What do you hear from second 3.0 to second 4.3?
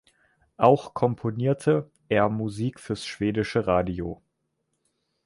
schwedische Radio.